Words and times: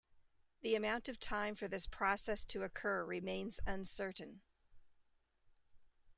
The 0.61 0.73
amount 0.73 1.09
of 1.09 1.19
time 1.19 1.53
for 1.53 1.67
this 1.67 1.85
process 1.85 2.43
to 2.45 2.63
occur 2.63 3.05
remains 3.05 3.59
uncertain. 3.67 4.41